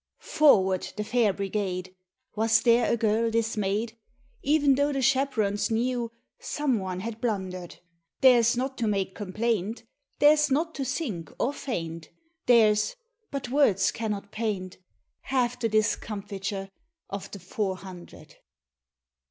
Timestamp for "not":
8.57-8.79, 10.49-10.73